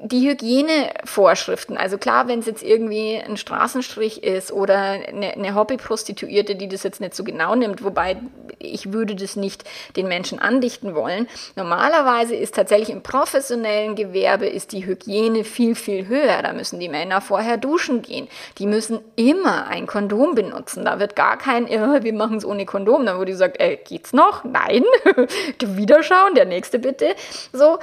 [0.02, 6.56] die Hygienevorschriften, also klar, wenn es jetzt irgendwie ein Straßenstrich ist oder eine, eine Hobbyprostituierte,
[6.56, 8.18] die das jetzt nicht so genau nimmt, wobei
[8.60, 9.64] ich würde das nicht
[9.96, 11.28] den Menschen andichten wollen.
[11.56, 16.42] Normalerweise ist tatsächlich im professionellen Gewerbe ist die Hygiene viel, viel höher.
[16.42, 18.28] Da müssen die Männer vorher duschen gehen.
[18.58, 20.86] Die müssen immer ein Kondom benutzen.
[20.86, 23.06] Da wird gar kein, ja, wir machen es ohne Kondom.
[23.06, 24.44] Dann wurde gesagt, ey, geht's noch?
[24.44, 24.84] Nein.
[25.62, 27.16] Wiederschauen, der nächste bitte.
[27.52, 27.80] So,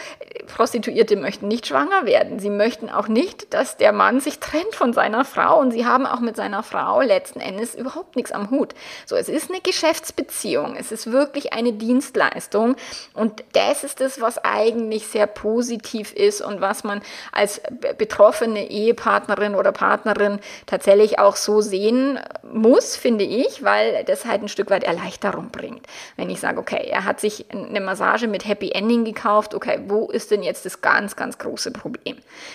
[0.46, 2.09] Prostituierte möchten nicht schwanger werden.
[2.38, 6.06] Sie möchten auch nicht, dass der Mann sich trennt von seiner Frau und sie haben
[6.06, 8.74] auch mit seiner Frau letzten Endes überhaupt nichts am Hut.
[9.06, 10.76] So, es ist eine Geschäftsbeziehung.
[10.76, 12.76] Es ist wirklich eine Dienstleistung
[13.14, 17.60] und das ist es, was eigentlich sehr positiv ist und was man als
[17.98, 24.48] betroffene Ehepartnerin oder Partnerin tatsächlich auch so sehen muss, finde ich, weil das halt ein
[24.48, 25.86] Stück weit Erleichterung bringt.
[26.16, 30.06] Wenn ich sage, okay, er hat sich eine Massage mit Happy Ending gekauft, okay, wo
[30.06, 31.89] ist denn jetzt das ganz, ganz große Problem?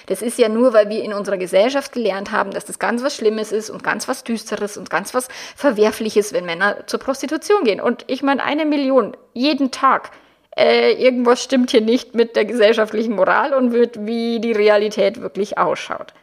[0.08, 3.16] Das ist ja nur, weil wir in unserer Gesellschaft gelernt haben, dass das ganz was
[3.16, 7.82] Schlimmes ist und ganz was Düsteres und ganz was Verwerfliches, wenn Männer zur Prostitution gehen.
[7.82, 10.12] Und ich meine, eine Million jeden Tag.
[10.58, 15.58] Äh, irgendwas stimmt hier nicht mit der gesellschaftlichen Moral und wird, wie die Realität wirklich
[15.58, 16.14] ausschaut.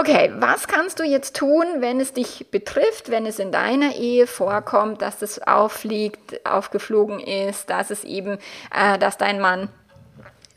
[0.00, 4.26] Okay, was kannst du jetzt tun, wenn es dich betrifft, wenn es in deiner Ehe
[4.26, 8.38] vorkommt, dass das auffliegt, aufgeflogen ist, dass es eben,
[8.74, 9.68] äh, dass dein Mann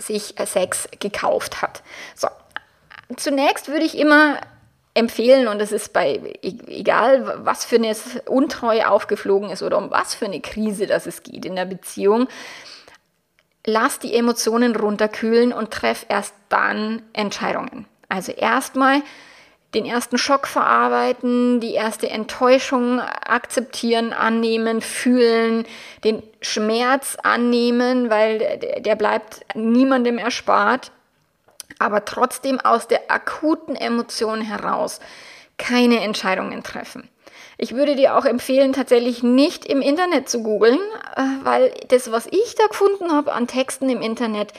[0.08, 1.84] sich äh, Sex gekauft hat?
[2.16, 2.28] So,
[3.18, 4.38] zunächst würde ich immer
[4.94, 9.92] empfehlen, und es ist bei, e-, egal was für eine Untreue aufgeflogen ist oder um
[9.92, 12.28] was für eine Krise das es geht in der Beziehung,
[13.66, 17.88] lass die Emotionen runterkühlen und treff erst dann Entscheidungen.
[18.10, 19.02] Also erstmal
[19.74, 25.66] den ersten Schock verarbeiten, die erste Enttäuschung akzeptieren, annehmen, fühlen,
[26.04, 30.92] den Schmerz annehmen, weil der bleibt niemandem erspart,
[31.80, 35.00] aber trotzdem aus der akuten Emotion heraus
[35.58, 37.10] keine Entscheidungen treffen.
[37.58, 40.80] Ich würde dir auch empfehlen, tatsächlich nicht im Internet zu googeln,
[41.16, 44.54] äh, weil das, was ich da gefunden habe an Texten im Internet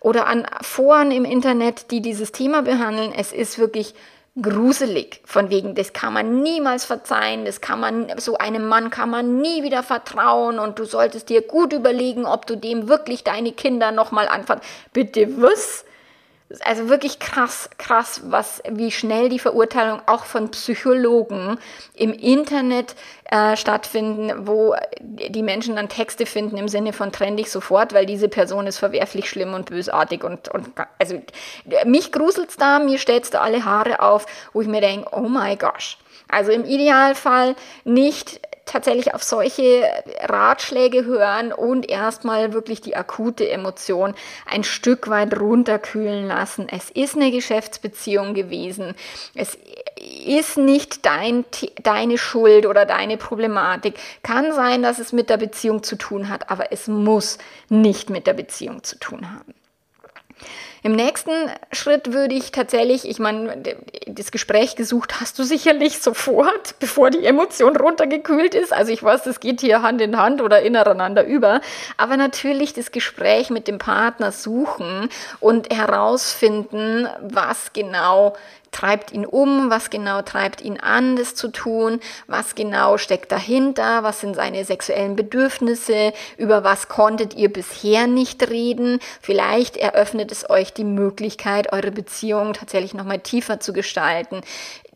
[0.00, 3.94] oder an Foren im Internet, die dieses Thema behandeln, es ist wirklich
[4.40, 5.20] gruselig.
[5.24, 9.40] Von wegen, das kann man niemals verzeihen, das kann man, so einem Mann kann man
[9.40, 13.92] nie wieder vertrauen und du solltest dir gut überlegen, ob du dem wirklich deine Kinder
[13.92, 14.60] nochmal anfangen.
[14.92, 15.85] Bitte was?
[16.60, 21.58] Also wirklich krass, krass, was, wie schnell die Verurteilung auch von Psychologen
[21.94, 27.50] im Internet äh, stattfinden, wo die Menschen dann Texte finden im Sinne von trenn dich
[27.50, 31.20] sofort, weil diese Person ist verwerflich, schlimm und bösartig und, und also
[31.84, 35.56] mich gruselt's da, mir stellt's da alle Haare auf, wo ich mir denke, oh my
[35.56, 35.98] gosh.
[36.28, 37.54] Also im Idealfall
[37.84, 39.84] nicht tatsächlich auf solche
[40.20, 46.66] Ratschläge hören und erstmal wirklich die akute Emotion ein Stück weit runterkühlen lassen.
[46.68, 48.94] Es ist eine Geschäftsbeziehung gewesen.
[49.34, 49.56] Es
[50.26, 51.44] ist nicht dein,
[51.82, 53.94] deine Schuld oder deine Problematik.
[54.22, 58.26] Kann sein, dass es mit der Beziehung zu tun hat, aber es muss nicht mit
[58.26, 59.54] der Beziehung zu tun haben.
[60.82, 61.32] Im nächsten
[61.72, 63.62] Schritt würde ich tatsächlich, ich meine,
[64.06, 68.72] das Gespräch gesucht hast du sicherlich sofort, bevor die Emotion runtergekühlt ist.
[68.72, 71.60] Also ich weiß, das geht hier Hand in Hand oder ineinander über.
[71.96, 75.08] Aber natürlich das Gespräch mit dem Partner suchen
[75.40, 78.36] und herausfinden, was genau
[78.76, 84.02] treibt ihn um, was genau treibt ihn an, das zu tun, was genau steckt dahinter,
[84.02, 88.98] was sind seine sexuellen Bedürfnisse, über was konntet ihr bisher nicht reden.
[89.22, 94.42] Vielleicht eröffnet es euch die Möglichkeit, eure Beziehung tatsächlich nochmal tiefer zu gestalten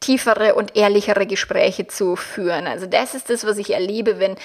[0.01, 2.67] tiefere und ehrlichere Gespräche zu führen.
[2.67, 4.37] Also das ist das, was ich erlebe, wenn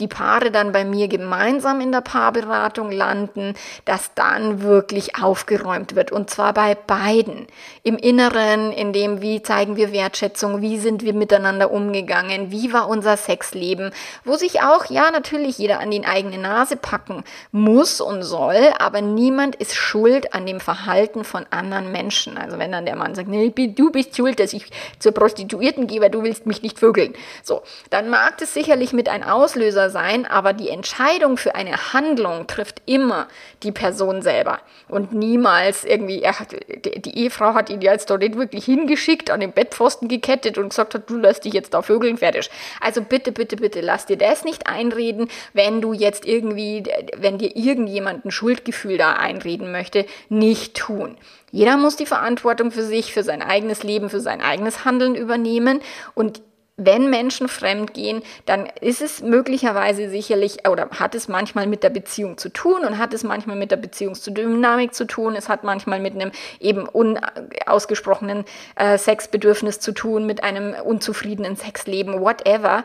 [0.00, 6.10] die Paare dann bei mir gemeinsam in der Paarberatung landen, dass dann wirklich aufgeräumt wird
[6.10, 7.46] und zwar bei beiden.
[7.84, 12.88] Im Inneren, in dem, wie zeigen wir Wertschätzung, wie sind wir miteinander umgegangen, wie war
[12.88, 13.92] unser Sexleben,
[14.24, 17.22] wo sich auch, ja, natürlich jeder an die eigene Nase packen
[17.52, 22.36] muss und soll, aber niemand ist schuld an dem Verhalten von anderen Menschen.
[22.36, 24.66] Also wenn dann der Mann sagt, nee, du bist schuld, dass ich
[25.04, 27.14] zur Prostituierten gehe, weil du willst mich nicht vögeln.
[27.42, 32.46] So, dann mag es sicherlich mit ein Auslöser sein, aber die Entscheidung für eine Handlung
[32.48, 33.28] trifft immer
[33.62, 38.22] die Person selber und niemals irgendwie, er hat, die Ehefrau hat ihn ja jetzt dort
[38.22, 41.82] nicht wirklich hingeschickt, an den Bettpfosten gekettet und gesagt hat, du lässt dich jetzt da
[41.82, 42.50] vögeln, fertig.
[42.80, 46.82] Also bitte, bitte, bitte, lass dir das nicht einreden, wenn du jetzt irgendwie,
[47.16, 51.18] wenn dir irgendjemand ein Schuldgefühl da einreden möchte, nicht tun.
[51.54, 55.80] Jeder muss die Verantwortung für sich, für sein eigenes Leben, für sein eigenes Handeln übernehmen
[56.14, 56.42] und
[56.76, 61.90] wenn Menschen fremd gehen, dann ist es möglicherweise sicherlich oder hat es manchmal mit der
[61.90, 65.36] Beziehung zu tun und hat es manchmal mit der Beziehungsdynamik zu tun.
[65.36, 72.20] Es hat manchmal mit einem eben unausgesprochenen äh, Sexbedürfnis zu tun, mit einem unzufriedenen Sexleben,
[72.20, 72.82] whatever.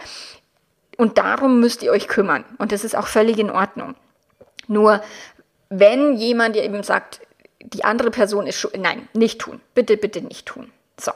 [0.98, 2.46] Und darum müsst ihr euch kümmern.
[2.60, 3.96] Und das ist auch völlig in Ordnung.
[4.68, 5.02] Nur
[5.70, 7.22] wenn jemand eben sagt,
[7.62, 9.62] die andere Person ist schon, nein, nicht tun.
[9.74, 10.72] Bitte, bitte nicht tun.
[11.00, 11.12] So.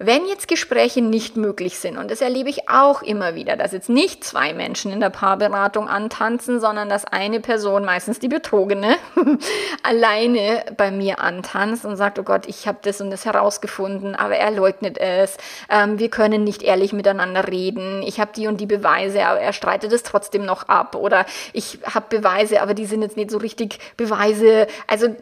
[0.00, 3.88] Wenn jetzt Gespräche nicht möglich sind, und das erlebe ich auch immer wieder, dass jetzt
[3.88, 8.94] nicht zwei Menschen in der Paarberatung antanzen, sondern dass eine Person, meistens die Betrogene,
[9.82, 14.36] alleine bei mir antanzt und sagt, oh Gott, ich habe das und das herausgefunden, aber
[14.36, 15.36] er leugnet es,
[15.68, 19.52] ähm, wir können nicht ehrlich miteinander reden, ich habe die und die Beweise, aber er
[19.52, 20.94] streitet es trotzdem noch ab.
[20.94, 24.68] Oder ich habe Beweise, aber die sind jetzt nicht so richtig Beweise.
[24.86, 25.16] Also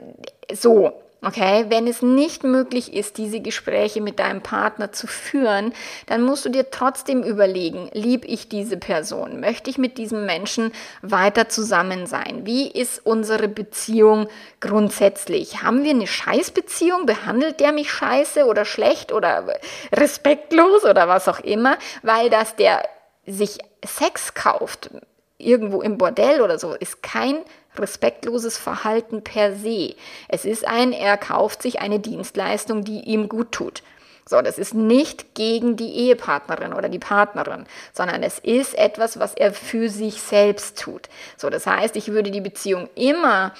[0.52, 0.92] so,
[1.26, 5.72] Okay, wenn es nicht möglich ist, diese Gespräche mit deinem Partner zu führen,
[6.06, 9.40] dann musst du dir trotzdem überlegen, lieb ich diese Person?
[9.40, 10.70] Möchte ich mit diesem Menschen
[11.02, 12.42] weiter zusammen sein?
[12.44, 14.28] Wie ist unsere Beziehung
[14.60, 15.64] grundsätzlich?
[15.64, 17.06] Haben wir eine Scheißbeziehung?
[17.06, 19.58] Behandelt der mich scheiße oder schlecht oder
[19.92, 21.76] respektlos oder was auch immer?
[22.04, 22.88] Weil das der
[23.26, 24.90] sich Sex kauft,
[25.38, 27.38] irgendwo im Bordell oder so, ist kein
[27.80, 29.94] respektloses Verhalten per se.
[30.28, 33.82] Es ist ein, er kauft sich eine Dienstleistung, die ihm gut tut.
[34.28, 39.34] So, das ist nicht gegen die Ehepartnerin oder die Partnerin, sondern es ist etwas, was
[39.34, 41.08] er für sich selbst tut.
[41.36, 43.54] So, das heißt, ich würde die Beziehung immer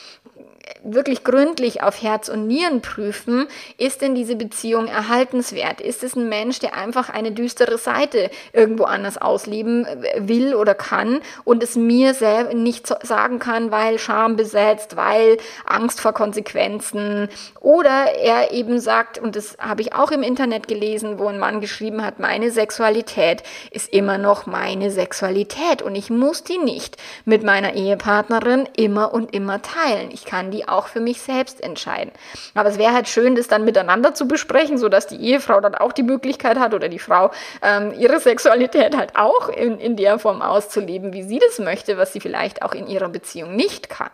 [0.82, 3.46] wirklich gründlich auf Herz und Nieren prüfen,
[3.78, 5.80] ist denn diese Beziehung erhaltenswert?
[5.80, 10.74] Ist es ein Mensch, der einfach eine düstere Seite irgendwo anders ausleben äh, will oder
[10.74, 17.28] kann und es mir selber nicht sagen kann, weil Scham besetzt, weil Angst vor Konsequenzen
[17.60, 21.60] oder er eben sagt, und das habe ich auch im Internet gelesen, wo ein Mann
[21.60, 27.42] geschrieben hat, meine Sexualität ist immer noch meine Sexualität und ich muss die nicht mit
[27.42, 30.10] meiner Ehepartnerin immer und immer teilen.
[30.12, 32.12] Ich kann die auch für mich selbst entscheiden.
[32.54, 35.92] Aber es wäre halt schön, das dann miteinander zu besprechen, sodass die Ehefrau dann auch
[35.92, 37.30] die Möglichkeit hat oder die Frau
[37.62, 42.12] ähm, ihre Sexualität halt auch in, in der Form auszuleben, wie sie das möchte, was
[42.12, 44.10] sie vielleicht auch in ihrer Beziehung nicht kann.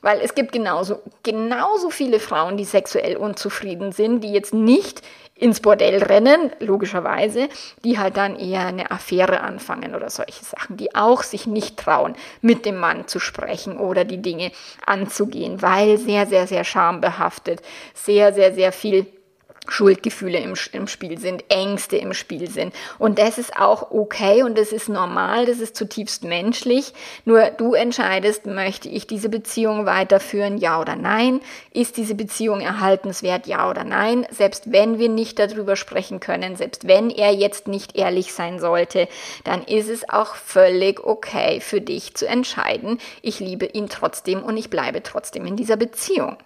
[0.00, 5.02] Weil es gibt genauso, genauso viele Frauen, die sexuell unzufrieden sind, die jetzt nicht
[5.38, 7.48] ins Bordell rennen, logischerweise,
[7.84, 12.14] die halt dann eher eine Affäre anfangen oder solche Sachen, die auch sich nicht trauen,
[12.40, 14.50] mit dem Mann zu sprechen oder die Dinge
[14.84, 17.62] anzugehen, weil sehr, sehr, sehr schambehaftet,
[17.94, 19.06] sehr, sehr, sehr viel
[19.70, 22.74] Schuldgefühle im, im Spiel sind, Ängste im Spiel sind.
[22.98, 26.92] Und das ist auch okay und das ist normal, das ist zutiefst menschlich.
[27.24, 31.40] Nur du entscheidest, möchte ich diese Beziehung weiterführen, ja oder nein?
[31.72, 34.26] Ist diese Beziehung erhaltenswert, ja oder nein?
[34.30, 39.08] Selbst wenn wir nicht darüber sprechen können, selbst wenn er jetzt nicht ehrlich sein sollte,
[39.44, 44.56] dann ist es auch völlig okay für dich zu entscheiden, ich liebe ihn trotzdem und
[44.56, 46.36] ich bleibe trotzdem in dieser Beziehung.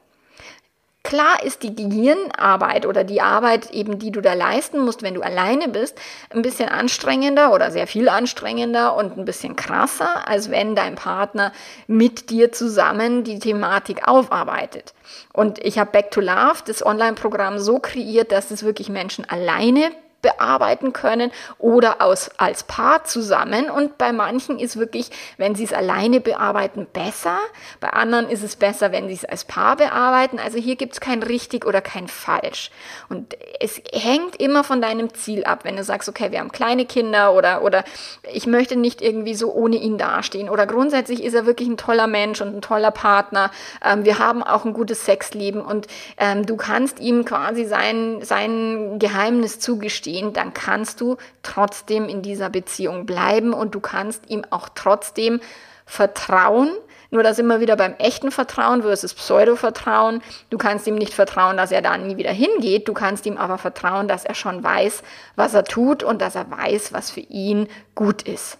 [1.04, 5.22] Klar ist die Gehirnarbeit oder die Arbeit eben, die du da leisten musst, wenn du
[5.22, 5.98] alleine bist,
[6.30, 11.52] ein bisschen anstrengender oder sehr viel anstrengender und ein bisschen krasser, als wenn dein Partner
[11.88, 14.94] mit dir zusammen die Thematik aufarbeitet.
[15.32, 19.90] Und ich habe Back to Love, das Online-Programm, so kreiert, dass es wirklich Menschen alleine
[20.22, 23.68] bearbeiten können oder aus, als Paar zusammen.
[23.68, 27.38] Und bei manchen ist wirklich, wenn sie es alleine bearbeiten, besser.
[27.80, 30.38] Bei anderen ist es besser, wenn sie es als Paar bearbeiten.
[30.38, 32.70] Also hier gibt es kein richtig oder kein falsch.
[33.08, 35.64] Und es hängt immer von deinem Ziel ab.
[35.64, 37.84] Wenn du sagst, okay, wir haben kleine Kinder oder, oder
[38.32, 40.48] ich möchte nicht irgendwie so ohne ihn dastehen.
[40.48, 43.50] Oder grundsätzlich ist er wirklich ein toller Mensch und ein toller Partner.
[43.84, 49.00] Ähm, wir haben auch ein gutes Sexleben und ähm, du kannst ihm quasi sein, sein
[49.00, 54.44] Geheimnis zugestehen bestehen, dann kannst du trotzdem in dieser Beziehung bleiben und du kannst ihm
[54.50, 55.40] auch trotzdem
[55.86, 56.70] vertrauen.
[57.10, 60.22] Nur da sind wir wieder beim echten Vertrauen versus Pseudo-Vertrauen.
[60.48, 62.88] Du kannst ihm nicht vertrauen, dass er da nie wieder hingeht.
[62.88, 65.02] Du kannst ihm aber vertrauen, dass er schon weiß,
[65.36, 68.56] was er tut und dass er weiß, was für ihn gut ist.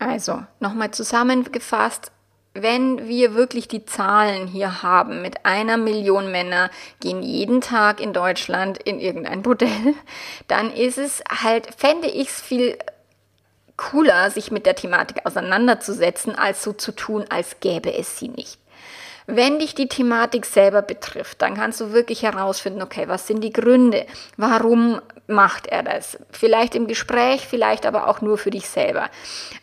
[0.00, 2.10] Also, nochmal zusammengefasst,
[2.62, 8.12] wenn wir wirklich die Zahlen hier haben, mit einer Million Männer gehen jeden Tag in
[8.12, 9.94] Deutschland in irgendein Bordell,
[10.48, 12.78] dann ist es halt, fände ich es viel
[13.76, 18.58] cooler, sich mit der Thematik auseinanderzusetzen, als so zu tun, als gäbe es sie nicht.
[19.26, 23.52] Wenn dich die Thematik selber betrifft, dann kannst du wirklich herausfinden, okay, was sind die
[23.52, 24.06] Gründe?
[24.38, 26.18] Warum macht er das?
[26.30, 29.08] Vielleicht im Gespräch, vielleicht aber auch nur für dich selber.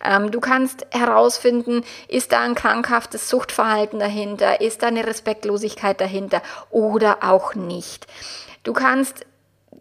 [0.03, 4.61] Ähm, du kannst herausfinden, ist da ein krankhaftes Suchtverhalten dahinter?
[4.61, 6.41] Ist da eine Respektlosigkeit dahinter?
[6.69, 8.07] Oder auch nicht.
[8.63, 9.25] Du kannst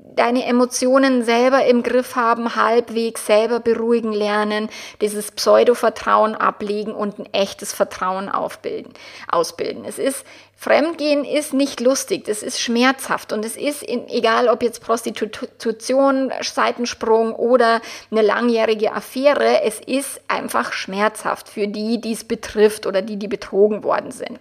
[0.05, 4.69] deine Emotionen selber im Griff haben, halbwegs selber beruhigen lernen,
[5.01, 8.93] dieses Pseudo-Vertrauen ablegen und ein echtes Vertrauen aufbilden,
[9.29, 9.85] ausbilden.
[9.87, 10.25] Es ist,
[10.57, 16.33] Fremdgehen ist nicht lustig, das ist schmerzhaft und es ist, in, egal ob jetzt Prostitution,
[16.41, 17.81] Seitensprung oder
[18.11, 23.29] eine langjährige Affäre, es ist einfach schmerzhaft für die, die es betrifft oder die, die
[23.29, 24.39] betrogen worden sind.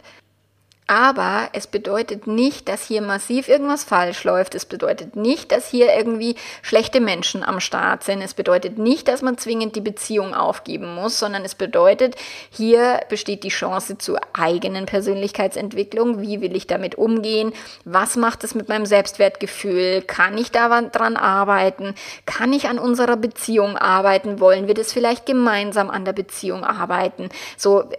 [0.88, 4.53] Aber es bedeutet nicht, dass hier massiv irgendwas falsch läuft.
[4.53, 8.21] Es bedeutet nicht, dass hier irgendwie schlechte Menschen am Start sind.
[8.21, 12.15] Es bedeutet nicht, dass man zwingend die Beziehung aufgeben muss, sondern es bedeutet,
[12.49, 16.21] hier besteht die Chance zur eigenen Persönlichkeitsentwicklung.
[16.21, 17.53] Wie will ich damit umgehen?
[17.86, 20.01] Was macht es mit meinem Selbstwertgefühl?
[20.01, 21.95] Kann ich daran arbeiten?
[22.25, 24.39] Kann ich an unserer Beziehung arbeiten?
[24.39, 27.29] Wollen wir das vielleicht gemeinsam an der Beziehung arbeiten?
[27.57, 27.89] So,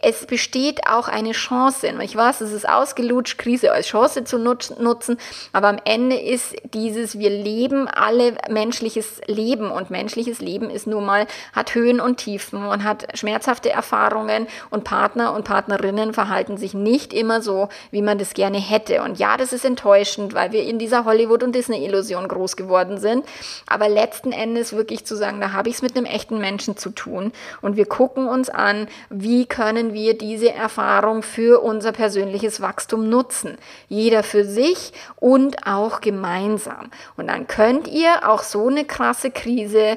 [0.00, 1.92] es besteht auch eine Chance.
[2.00, 5.16] Ich weiß, es ist ausgelutscht, Krise als Chance zu nutzen,
[5.52, 9.70] aber am Ende ist dieses, wir leben alle menschliches Leben.
[9.70, 12.64] Und menschliches Leben ist nun mal, hat Höhen und Tiefen.
[12.66, 14.46] Und hat schmerzhafte Erfahrungen.
[14.70, 19.02] Und Partner und Partnerinnen verhalten sich nicht immer so, wie man das gerne hätte.
[19.02, 23.24] Und ja, das ist enttäuschend, weil wir in dieser Hollywood- und Disney-Illusion groß geworden sind,
[23.66, 26.90] aber letzten Endes wirklich zu sagen, da habe ich es mit einem echten Menschen zu
[26.90, 27.32] tun.
[27.60, 33.56] Und wir gucken uns an, wie können wir diese Erfahrung für unser persönliches Wachstum nutzen.
[33.88, 36.90] Jeder für sich und auch gemeinsam.
[37.16, 39.96] Und dann könnt ihr auch so eine krasse Krise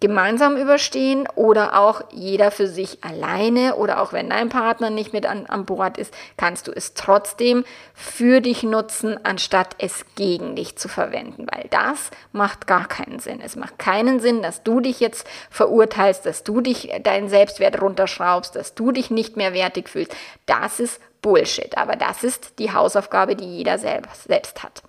[0.00, 5.24] gemeinsam überstehen oder auch jeder für sich alleine oder auch wenn dein Partner nicht mit
[5.24, 7.64] an, an Bord ist, kannst du es trotzdem
[7.94, 13.40] für dich nutzen, anstatt es gegen dich zu verwenden, weil das macht gar keinen Sinn.
[13.42, 18.54] Es macht keinen Sinn, dass du dich jetzt verurteilst, dass du dich deinen Selbstwert runterschraubst,
[18.54, 20.14] dass du dich nicht mehr wertig fühlst.
[20.44, 24.84] Das ist Bullshit, aber das ist die Hausaufgabe, die jeder selber, selbst hat.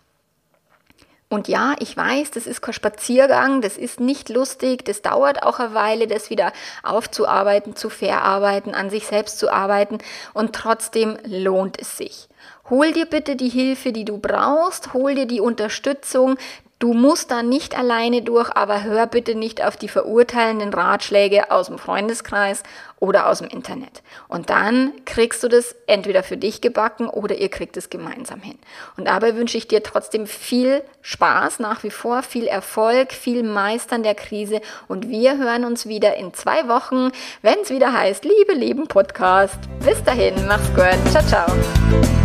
[1.29, 5.59] Und ja, ich weiß, das ist kein Spaziergang, das ist nicht lustig, das dauert auch
[5.59, 9.97] eine Weile, das wieder aufzuarbeiten, zu verarbeiten, an sich selbst zu arbeiten
[10.35, 12.29] und trotzdem lohnt es sich.
[12.69, 16.37] Hol dir bitte die Hilfe, die du brauchst, hol dir die Unterstützung,
[16.79, 21.67] Du musst da nicht alleine durch, aber hör bitte nicht auf die verurteilenden Ratschläge aus
[21.67, 22.61] dem Freundeskreis
[22.99, 24.03] oder aus dem Internet.
[24.27, 28.59] Und dann kriegst du das entweder für dich gebacken oder ihr kriegt es gemeinsam hin.
[28.95, 34.03] Und dabei wünsche ich dir trotzdem viel Spaß nach wie vor, viel Erfolg, viel Meistern
[34.03, 37.11] der Krise und wir hören uns wieder in zwei Wochen,
[37.41, 39.57] wenn es wieder heißt Liebe Leben Podcast.
[39.83, 41.11] Bis dahin, mach's gut.
[41.11, 42.16] Ciao, ciao.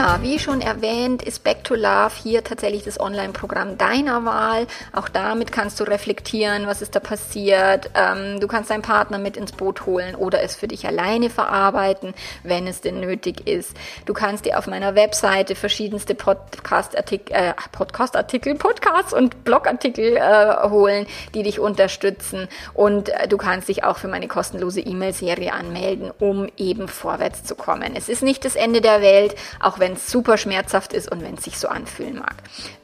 [0.00, 4.66] Ja, wie schon erwähnt, ist Back to Love hier tatsächlich das Online-Programm deiner Wahl.
[4.94, 7.90] Auch damit kannst du reflektieren, was ist da passiert.
[7.94, 12.14] Ähm, du kannst deinen Partner mit ins Boot holen oder es für dich alleine verarbeiten,
[12.44, 13.76] wenn es denn nötig ist.
[14.06, 21.06] Du kannst dir auf meiner Webseite verschiedenste Podcast-Artikel, äh, Podcast-Artikel, Podcasts und Blogartikel äh, holen,
[21.34, 22.48] die dich unterstützen.
[22.72, 27.54] Und äh, du kannst dich auch für meine kostenlose E-Mail-Serie anmelden, um eben vorwärts zu
[27.54, 27.94] kommen.
[27.96, 31.34] Es ist nicht das Ende der Welt, auch wenn es super schmerzhaft ist und wenn
[31.34, 32.34] es sich so anfühlen mag.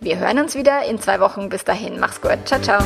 [0.00, 1.48] Wir hören uns wieder in zwei Wochen.
[1.48, 2.38] Bis dahin, mach's gut.
[2.46, 2.82] Ciao, ciao.